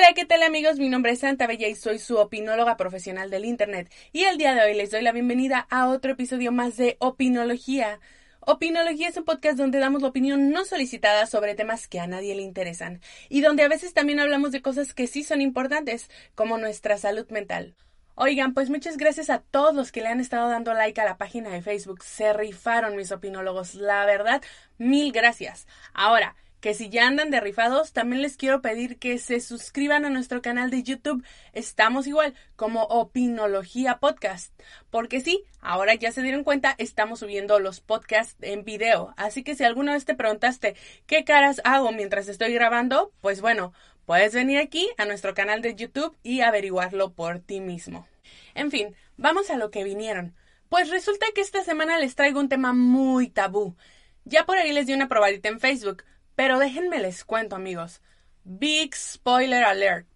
[0.00, 0.78] Hola, ¿qué tal amigos?
[0.78, 3.92] Mi nombre es Santa Bella y soy su opinóloga profesional del Internet.
[4.12, 8.00] Y el día de hoy les doy la bienvenida a otro episodio más de Opinología.
[8.40, 12.34] Opinología es un podcast donde damos la opinión no solicitada sobre temas que a nadie
[12.34, 16.56] le interesan y donde a veces también hablamos de cosas que sí son importantes, como
[16.56, 17.74] nuestra salud mental.
[18.14, 21.18] Oigan, pues muchas gracias a todos los que le han estado dando like a la
[21.18, 22.02] página de Facebook.
[22.04, 23.74] Se rifaron mis opinólogos.
[23.74, 24.40] La verdad,
[24.78, 25.66] mil gracias.
[25.92, 30.10] Ahora, que si ya andan de rifados, también les quiero pedir que se suscriban a
[30.10, 31.24] nuestro canal de YouTube.
[31.52, 34.52] Estamos igual como Opinología Podcast.
[34.90, 39.14] Porque sí, ahora ya se dieron cuenta, estamos subiendo los podcasts en video.
[39.16, 40.76] Así que si alguna vez te preguntaste
[41.06, 43.72] qué caras hago mientras estoy grabando, pues bueno,
[44.04, 48.06] puedes venir aquí a nuestro canal de YouTube y averiguarlo por ti mismo.
[48.54, 50.34] En fin, vamos a lo que vinieron.
[50.68, 53.76] Pues resulta que esta semana les traigo un tema muy tabú.
[54.24, 56.04] Ya por ahí les di una probadita en Facebook,
[56.40, 58.00] pero déjenme les cuento, amigos.
[58.44, 60.08] Big spoiler alert.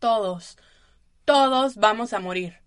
[0.00, 0.58] Todos,
[1.24, 2.58] todos vamos a morir.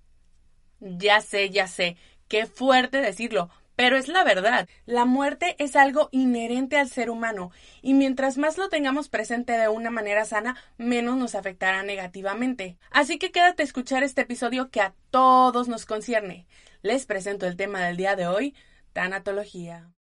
[0.80, 1.98] Ya sé, ya sé,
[2.30, 4.70] qué fuerte decirlo, pero es la verdad.
[4.86, 9.68] La muerte es algo inherente al ser humano, y mientras más lo tengamos presente de
[9.68, 12.78] una manera sana, menos nos afectará negativamente.
[12.92, 16.48] Así que quédate a escuchar este episodio que a todos nos concierne.
[16.82, 18.56] Les presento el tema del día de hoy,
[18.94, 19.92] tanatología.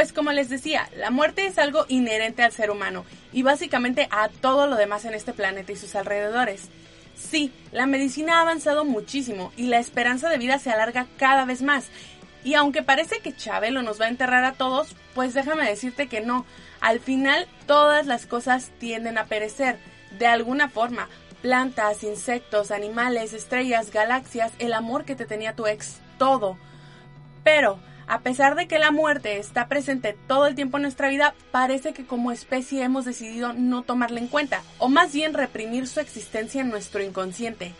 [0.00, 4.30] Pues como les decía, la muerte es algo inherente al ser humano y básicamente a
[4.30, 6.70] todo lo demás en este planeta y sus alrededores.
[7.14, 11.60] Sí, la medicina ha avanzado muchísimo y la esperanza de vida se alarga cada vez
[11.60, 11.88] más.
[12.44, 16.22] Y aunque parece que Chabelo nos va a enterrar a todos, pues déjame decirte que
[16.22, 16.46] no.
[16.80, 19.76] Al final todas las cosas tienden a perecer,
[20.18, 21.10] de alguna forma.
[21.42, 26.56] Plantas, insectos, animales, estrellas, galaxias, el amor que te tenía tu ex, todo.
[27.44, 31.32] Pero a pesar de que la muerte está presente todo el tiempo en nuestra vida,
[31.52, 36.00] parece que como especie hemos decidido no tomarla en cuenta, o más bien reprimir su
[36.00, 37.72] existencia en nuestro inconsciente.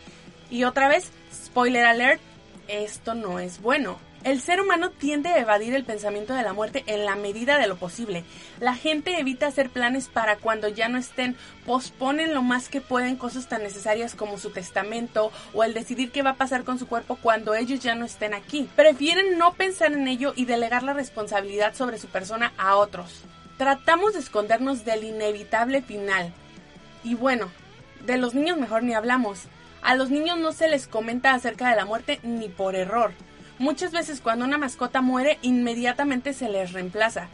[0.48, 2.20] Y otra vez, spoiler alert,
[2.68, 3.98] esto no es bueno.
[4.22, 7.66] El ser humano tiende a evadir el pensamiento de la muerte en la medida de
[7.66, 8.22] lo posible.
[8.60, 13.16] La gente evita hacer planes para cuando ya no estén, posponen lo más que pueden
[13.16, 16.86] cosas tan necesarias como su testamento o el decidir qué va a pasar con su
[16.86, 18.68] cuerpo cuando ellos ya no estén aquí.
[18.76, 23.22] Prefieren no pensar en ello y delegar la responsabilidad sobre su persona a otros.
[23.56, 26.30] Tratamos de escondernos del inevitable final.
[27.02, 27.50] Y bueno,
[28.04, 29.44] de los niños mejor ni hablamos.
[29.80, 33.12] A los niños no se les comenta acerca de la muerte ni por error.
[33.60, 37.28] Muchas veces cuando una mascota muere, inmediatamente se les reemplaza.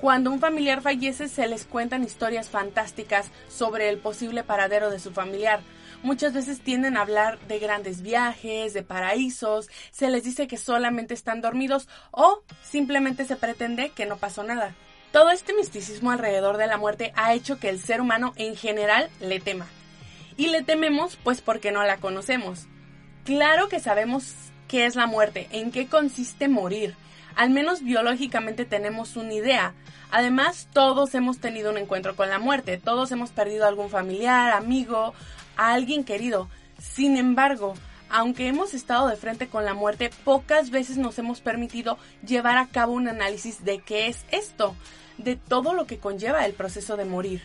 [0.00, 5.10] Cuando un familiar fallece, se les cuentan historias fantásticas sobre el posible paradero de su
[5.10, 5.58] familiar.
[6.04, 11.14] Muchas veces tienden a hablar de grandes viajes, de paraísos, se les dice que solamente
[11.14, 14.76] están dormidos o simplemente se pretende que no pasó nada.
[15.10, 19.10] Todo este misticismo alrededor de la muerte ha hecho que el ser humano en general
[19.18, 19.66] le tema.
[20.36, 22.68] Y le tememos pues porque no la conocemos.
[23.24, 26.94] Claro que sabemos qué es la muerte, en qué consiste morir.
[27.36, 29.74] Al menos biológicamente tenemos una idea.
[30.10, 34.54] Además, todos hemos tenido un encuentro con la muerte, todos hemos perdido a algún familiar,
[34.54, 35.12] amigo,
[35.58, 36.48] a alguien querido.
[36.78, 37.74] Sin embargo,
[38.08, 42.68] aunque hemos estado de frente con la muerte, pocas veces nos hemos permitido llevar a
[42.68, 44.74] cabo un análisis de qué es esto,
[45.18, 47.42] de todo lo que conlleva el proceso de morir.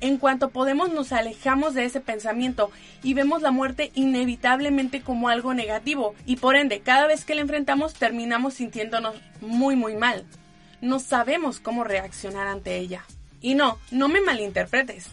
[0.00, 2.70] En cuanto podemos nos alejamos de ese pensamiento
[3.02, 7.40] y vemos la muerte inevitablemente como algo negativo y por ende cada vez que la
[7.40, 10.24] enfrentamos terminamos sintiéndonos muy muy mal.
[10.82, 13.04] No sabemos cómo reaccionar ante ella.
[13.40, 15.06] Y no, no me malinterpretes.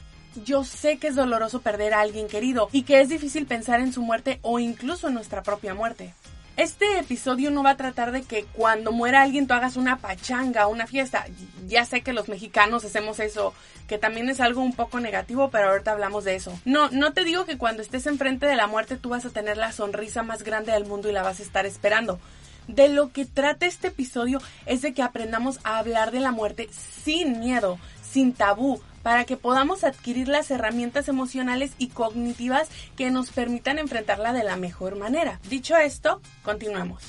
[0.44, 3.94] Yo sé que es doloroso perder a alguien querido y que es difícil pensar en
[3.94, 6.13] su muerte o incluso en nuestra propia muerte.
[6.56, 10.68] Este episodio no va a tratar de que cuando muera alguien tú hagas una pachanga,
[10.68, 11.25] una fiesta.
[11.68, 13.56] Ya sé que los mexicanos hacemos eso,
[13.88, 16.58] que también es algo un poco negativo, pero ahorita hablamos de eso.
[16.63, 19.57] No, no te digo que cuando estés enfrente de la muerte tú vas a tener
[19.57, 22.19] la sonrisa más grande del mundo y la vas a estar esperando.
[22.68, 26.69] De lo que trata este episodio es de que aprendamos a hablar de la muerte
[27.04, 33.29] sin miedo, sin tabú, para que podamos adquirir las herramientas emocionales y cognitivas que nos
[33.29, 35.39] permitan enfrentarla de la mejor manera.
[35.50, 37.03] Dicho esto, continuamos.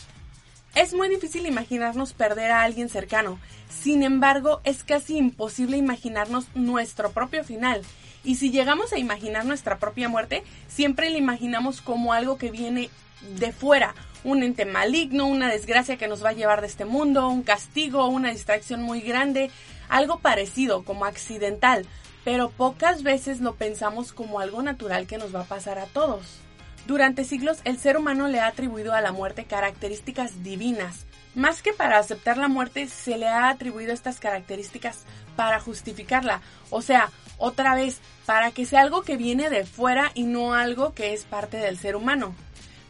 [0.74, 3.38] Es muy difícil imaginarnos perder a alguien cercano,
[3.68, 7.82] sin embargo es casi imposible imaginarnos nuestro propio final.
[8.24, 12.90] Y si llegamos a imaginar nuestra propia muerte, siempre la imaginamos como algo que viene
[13.38, 13.94] de fuera,
[14.24, 18.08] un ente maligno, una desgracia que nos va a llevar de este mundo, un castigo,
[18.08, 19.50] una distracción muy grande,
[19.88, 21.86] algo parecido como accidental.
[22.24, 26.40] pero pocas veces lo pensamos como algo natural que nos va a pasar a todos.
[26.86, 31.04] Durante siglos el ser humano le ha atribuido a la muerte características divinas.
[31.34, 35.00] Más que para aceptar la muerte, se le ha atribuido estas características
[35.36, 36.40] para justificarla.
[36.70, 40.94] O sea, otra vez, para que sea algo que viene de fuera y no algo
[40.94, 42.34] que es parte del ser humano.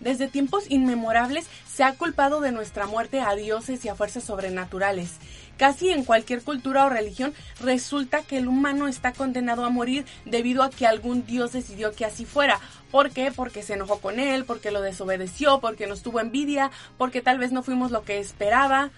[0.00, 5.12] Desde tiempos inmemorables se ha culpado de nuestra muerte a dioses y a fuerzas sobrenaturales.
[5.56, 10.62] Casi en cualquier cultura o religión resulta que el humano está condenado a morir debido
[10.62, 12.58] a que algún dios decidió que así fuera.
[12.90, 13.30] ¿Por qué?
[13.30, 17.52] Porque se enojó con él, porque lo desobedeció, porque nos tuvo envidia, porque tal vez
[17.52, 18.90] no fuimos lo que esperaba.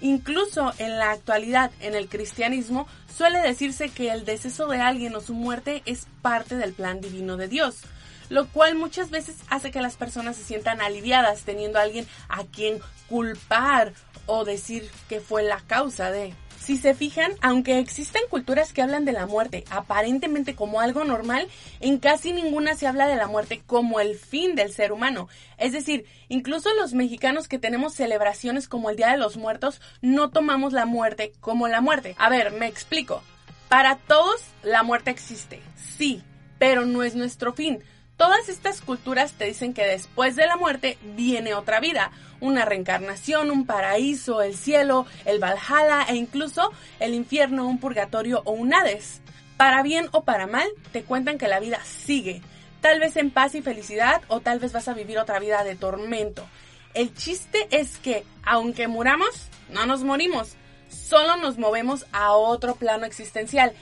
[0.00, 5.20] Incluso en la actualidad, en el cristianismo, suele decirse que el deceso de alguien o
[5.20, 7.82] su muerte es parte del plan divino de Dios
[8.28, 12.44] lo cual muchas veces hace que las personas se sientan aliviadas teniendo a alguien a
[12.44, 13.92] quien culpar
[14.26, 16.34] o decir que fue la causa de.
[16.58, 21.46] Si se fijan, aunque existen culturas que hablan de la muerte aparentemente como algo normal,
[21.78, 25.28] en casi ninguna se habla de la muerte como el fin del ser humano.
[25.58, 30.30] Es decir, incluso los mexicanos que tenemos celebraciones como el Día de los Muertos, no
[30.30, 32.16] tomamos la muerte como la muerte.
[32.18, 33.22] A ver, me explico.
[33.68, 36.22] Para todos, la muerte existe, sí,
[36.58, 37.84] pero no es nuestro fin.
[38.16, 43.50] Todas estas culturas te dicen que después de la muerte viene otra vida, una reencarnación,
[43.50, 49.20] un paraíso, el cielo, el Valhalla e incluso el infierno, un purgatorio o un Hades.
[49.58, 52.40] Para bien o para mal, te cuentan que la vida sigue,
[52.80, 55.76] tal vez en paz y felicidad o tal vez vas a vivir otra vida de
[55.76, 56.46] tormento.
[56.94, 60.56] El chiste es que, aunque muramos, no nos morimos,
[60.88, 63.74] solo nos movemos a otro plano existencial.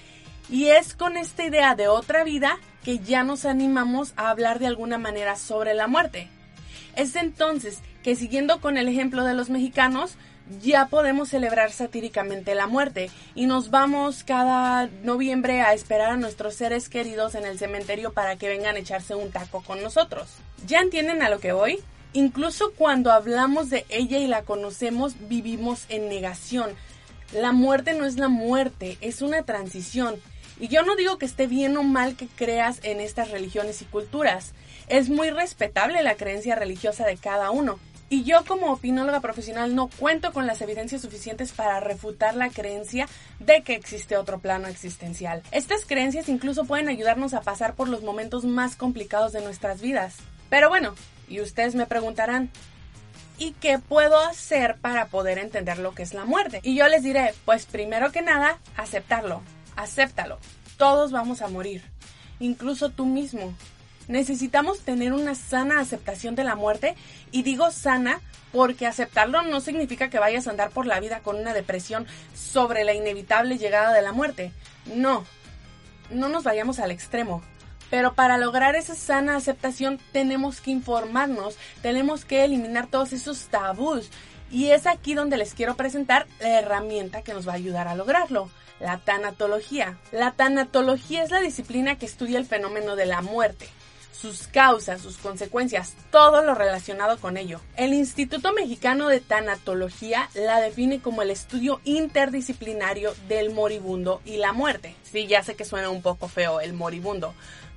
[0.51, 4.67] Y es con esta idea de otra vida que ya nos animamos a hablar de
[4.67, 6.29] alguna manera sobre la muerte.
[6.95, 10.17] Es entonces que siguiendo con el ejemplo de los mexicanos,
[10.63, 16.55] ya podemos celebrar satíricamente la muerte y nos vamos cada noviembre a esperar a nuestros
[16.55, 20.29] seres queridos en el cementerio para que vengan a echarse un taco con nosotros.
[20.67, 21.79] ¿Ya entienden a lo que voy?
[22.13, 26.71] Incluso cuando hablamos de ella y la conocemos, vivimos en negación.
[27.33, 30.15] La muerte no es la muerte, es una transición.
[30.61, 33.87] Y yo no digo que esté bien o mal que creas en estas religiones y
[33.87, 34.53] culturas.
[34.89, 37.79] Es muy respetable la creencia religiosa de cada uno.
[38.11, 43.09] Y yo como opinóloga profesional no cuento con las evidencias suficientes para refutar la creencia
[43.41, 45.43] de que existe otro plano existencial.
[45.51, 50.17] Estas creencias incluso pueden ayudarnos a pasar por los momentos más complicados de nuestras vidas.
[50.51, 50.95] Pero bueno,
[51.29, 52.51] y ustedes me preguntarán,
[53.39, 56.61] ¿y qué puedo hacer para poder entender lo que es la muerte?
[56.63, 59.43] Y yo les diré, pues primero que nada, aceptarlo
[59.77, 60.39] acéptalo.
[60.77, 61.83] Todos vamos a morir,
[62.41, 63.55] incluso tú mismo.
[64.09, 66.95] Necesitamos tener una sana aceptación de la muerte
[67.31, 68.21] y digo sana
[68.53, 72.85] porque aceptarlo no significa que vayas a andar por la vida con una depresión sobre
[72.85, 74.53] la inevitable llegada de la muerte.
[74.95, 75.25] No,
[76.11, 77.43] no nos vayamos al extremo.
[77.91, 84.11] Pero para lograr esa sana aceptación tenemos que informarnos, tenemos que eliminar todos esos tabús.
[84.51, 87.95] Y es aquí donde les quiero presentar la herramienta que nos va a ayudar a
[87.95, 88.51] lograrlo
[88.81, 89.99] la tanatología.
[90.13, 93.69] La tanatología es la disciplina que estudia el fenómeno de la muerte,
[94.13, 97.61] sus causas, sus consecuencias, todo lo relacionado con ello.
[97.77, 104.53] El Instituto Mexicano de Tanatología la define como el estudio interdisciplinario del moribundo y la
[104.53, 104.95] muerte.
[105.03, 107.35] Sí, ya sé que suena un poco feo el moribundo,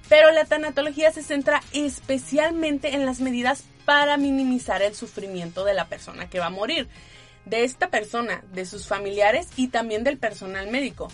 [0.10, 5.88] pero la tanatología se centra especialmente en las medidas para minimizar el sufrimiento de la
[5.88, 6.88] persona que va a morir
[7.50, 11.10] de esta persona, de sus familiares y también del personal médico.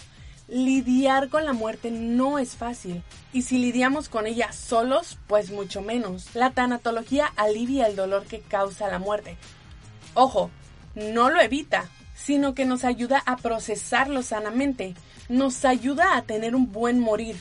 [0.48, 5.82] Lidiar con la muerte no es fácil y si lidiamos con ella solos, pues mucho
[5.82, 6.36] menos.
[6.36, 9.38] La tanatología alivia el dolor que causa la muerte.
[10.14, 10.52] Ojo,
[10.96, 14.96] no lo evita, sino que nos ayuda a procesarlo sanamente,
[15.30, 17.36] nos ayuda a tener un buen morir,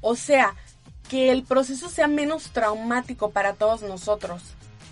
[0.00, 0.54] o sea,
[1.08, 4.42] que el proceso sea menos traumático para todos nosotros.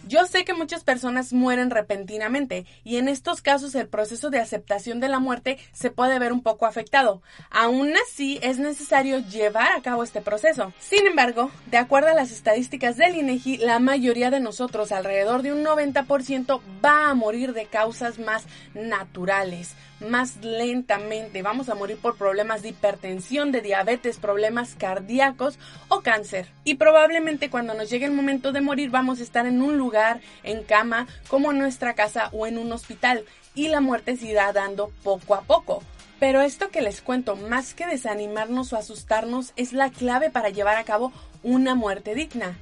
[0.07, 5.01] Yo sé que muchas personas mueren repentinamente y en estos casos el proceso de aceptación
[5.01, 7.23] de la muerte se puede ver un poco afectado.
[7.51, 10.73] Aún así es necesario llevar a cabo este proceso.
[10.79, 15.53] Sin embargo, de acuerdo a las estadísticas del INEGI, la mayoría de nosotros, alrededor de
[15.53, 18.45] un 90%, va a morir de causas más
[18.75, 21.43] naturales, más lentamente.
[21.43, 26.49] Vamos a morir por problemas de hipertensión, de diabetes, problemas cardíacos o cáncer.
[26.65, 30.21] Y probablemente cuando nos llegue el momento de morir vamos a estar en un lugar,
[30.43, 33.25] en cama, como en nuestra casa o en un hospital.
[33.55, 35.83] Y la muerte se irá dando poco a poco.
[36.19, 40.77] Pero esto que les cuento, más que desanimarnos o asustarnos, es la clave para llevar
[40.77, 41.13] a cabo
[41.43, 42.57] una muerte digna.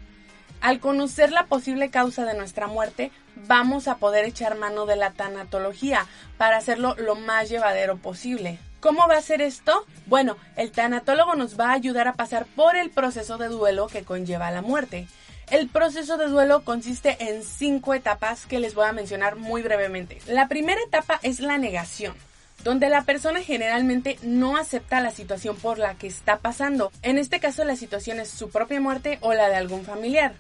[0.65, 5.11] Al conocer la posible causa de nuestra muerte, vamos a poder echar mano de la
[5.11, 6.07] tanatología
[6.39, 8.59] para hacerlo lo más llevadero posible.
[8.81, 9.85] ¿Cómo va a ser esto?
[10.07, 14.05] Bueno, el tanatólogo nos va a ayudar a pasar por el proceso de duelo que
[14.05, 15.07] conlleva la muerte.
[15.51, 20.23] El proceso de duelo consiste en cinco etapas que les voy a mencionar muy brevemente.
[20.27, 22.15] La primera etapa es la negación
[22.63, 26.93] donde la persona generalmente no acepta la situación por la que está pasando.
[27.03, 30.35] En este caso la situación es su propia muerte o la de algún familiar.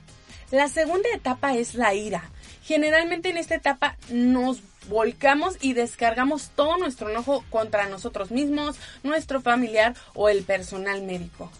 [0.51, 2.31] La segunda etapa es la ira.
[2.63, 9.41] Generalmente en esta etapa nos volcamos y descargamos todo nuestro enojo contra nosotros mismos, nuestro
[9.41, 11.51] familiar o el personal médico.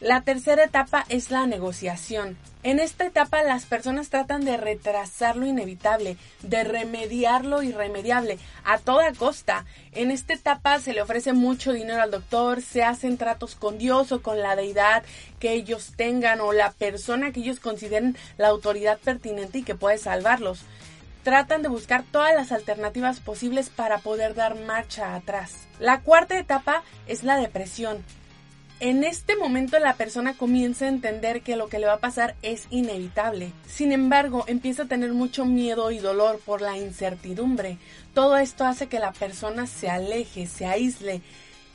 [0.00, 2.38] La tercera etapa es la negociación.
[2.62, 8.78] En esta etapa las personas tratan de retrasar lo inevitable, de remediar lo irremediable a
[8.78, 9.66] toda costa.
[9.92, 14.10] En esta etapa se le ofrece mucho dinero al doctor, se hacen tratos con Dios
[14.10, 15.02] o con la deidad
[15.38, 19.98] que ellos tengan o la persona que ellos consideren la autoridad pertinente y que puede
[19.98, 20.62] salvarlos.
[21.24, 25.68] Tratan de buscar todas las alternativas posibles para poder dar marcha atrás.
[25.78, 28.02] La cuarta etapa es la depresión.
[28.80, 32.34] En este momento la persona comienza a entender que lo que le va a pasar
[32.40, 33.52] es inevitable.
[33.68, 37.76] Sin embargo, empieza a tener mucho miedo y dolor por la incertidumbre.
[38.14, 41.20] Todo esto hace que la persona se aleje, se aísle.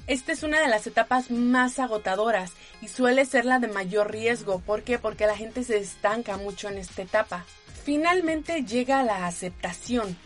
[0.07, 4.59] Esta es una de las etapas más agotadoras y suele ser la de mayor riesgo.
[4.61, 4.97] ¿Por qué?
[4.97, 7.45] Porque la gente se estanca mucho en esta etapa.
[7.83, 10.17] Finalmente llega la aceptación.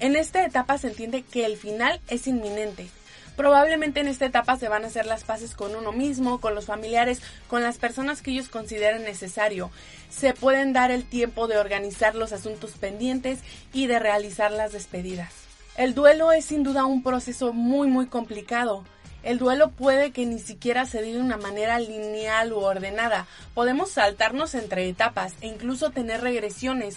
[0.00, 2.88] En esta etapa se entiende que el final es inminente.
[3.36, 6.66] Probablemente en esta etapa se van a hacer las paces con uno mismo, con los
[6.66, 9.70] familiares, con las personas que ellos consideren necesario.
[10.10, 13.38] Se pueden dar el tiempo de organizar los asuntos pendientes
[13.72, 15.32] y de realizar las despedidas.
[15.76, 18.84] El duelo es sin duda un proceso muy muy complicado.
[19.22, 23.26] El duelo puede que ni siquiera se dé de una manera lineal u ordenada.
[23.54, 26.96] Podemos saltarnos entre etapas e incluso tener regresiones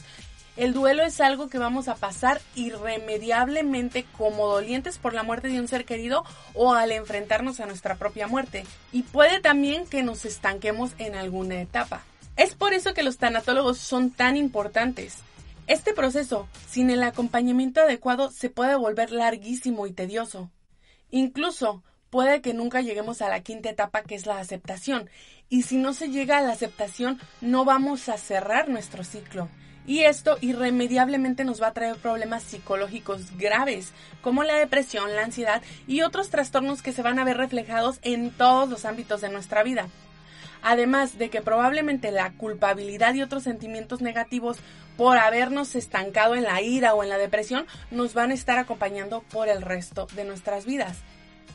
[0.58, 5.60] el duelo es algo que vamos a pasar irremediablemente como dolientes por la muerte de
[5.60, 8.64] un ser querido o al enfrentarnos a nuestra propia muerte.
[8.94, 12.04] Y puede también que nos estanquemos en alguna etapa.
[12.38, 15.18] Es por eso que los tanatólogos son tan importantes.
[15.68, 20.52] Este proceso, sin el acompañamiento adecuado, se puede volver larguísimo y tedioso.
[21.12, 25.10] Incluso puede que nunca lleguemos a la quinta etapa que es la aceptación.
[25.50, 29.50] Y si no se llega a la aceptación, no vamos a cerrar nuestro ciclo
[29.88, 35.62] y esto irremediablemente nos va a traer problemas psicológicos graves, como la depresión, la ansiedad
[35.88, 39.64] y otros trastornos que se van a ver reflejados en todos los ámbitos de nuestra
[39.64, 39.88] vida.
[40.64, 44.58] Además de que probablemente la culpabilidad y otros sentimientos negativos
[44.98, 49.22] por habernos estancado en la ira o en la depresión nos van a estar acompañando
[49.32, 50.98] por el resto de nuestras vidas.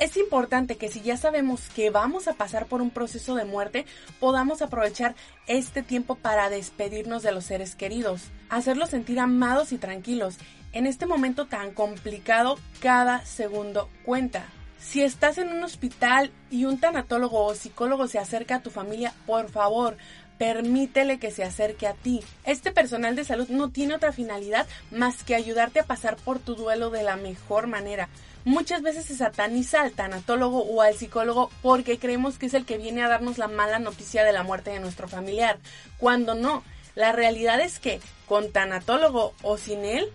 [0.01, 3.85] Es importante que si ya sabemos que vamos a pasar por un proceso de muerte,
[4.19, 5.15] podamos aprovechar
[5.47, 10.39] este tiempo para despedirnos de los seres queridos, hacerlos sentir amados y tranquilos.
[10.73, 14.47] En este momento tan complicado, cada segundo cuenta.
[14.79, 19.13] Si estás en un hospital y un tanatólogo o psicólogo se acerca a tu familia,
[19.27, 19.99] por favor,
[20.41, 22.23] permítele que se acerque a ti.
[22.45, 26.55] Este personal de salud no tiene otra finalidad más que ayudarte a pasar por tu
[26.55, 28.09] duelo de la mejor manera.
[28.47, 32.79] Muchas veces se sataniza al tanatólogo o al psicólogo porque creemos que es el que
[32.79, 35.59] viene a darnos la mala noticia de la muerte de nuestro familiar,
[35.99, 36.65] cuando no.
[36.95, 40.09] La realidad es que con tanatólogo o sin él,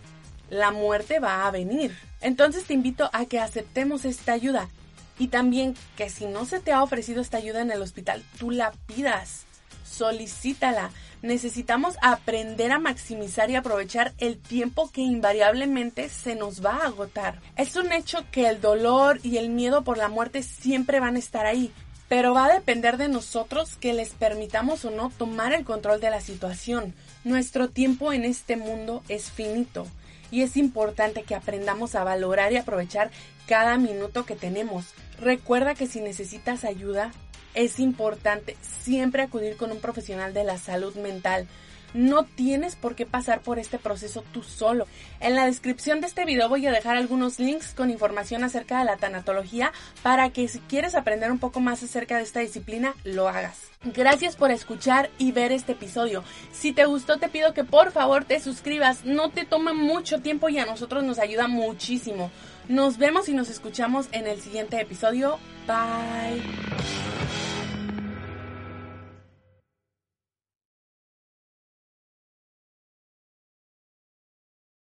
[0.50, 1.96] la muerte va a venir.
[2.20, 4.70] Entonces te invito a que aceptemos esta ayuda
[5.20, 8.50] y también que si no se te ha ofrecido esta ayuda en el hospital, tú
[8.50, 9.45] la pidas
[9.86, 10.92] solicítala.
[11.22, 17.40] Necesitamos aprender a maximizar y aprovechar el tiempo que invariablemente se nos va a agotar.
[17.56, 21.20] Es un hecho que el dolor y el miedo por la muerte siempre van a
[21.20, 21.72] estar ahí,
[22.08, 26.12] pero va a depender de nosotros que les permitamos o no tomar el control de
[26.12, 26.94] la situación.
[27.24, 29.88] Nuestro tiempo en este mundo es finito
[30.32, 33.10] y es importante que aprendamos a valorar y aprovechar
[33.48, 34.86] cada minuto que tenemos.
[35.20, 37.12] Recuerda que si necesitas ayuda,
[37.56, 41.48] es importante siempre acudir con un profesional de la salud mental.
[41.96, 44.86] No tienes por qué pasar por este proceso tú solo.
[45.22, 48.86] En la descripción de este video voy a dejar algunos links con información acerca de
[48.86, 49.72] la tanatología
[50.04, 53.62] para que si quieres aprender un poco más acerca de esta disciplina, lo hagas.
[53.86, 56.26] Gracias por escuchar y ver este episodio.
[56.52, 59.06] Si te gustó te pido que por favor te suscribas.
[59.06, 62.30] No te toma mucho tiempo y a nosotros nos ayuda muchísimo.
[62.68, 65.40] Nos vemos y nos escuchamos en el siguiente episodio.
[65.66, 66.42] Bye.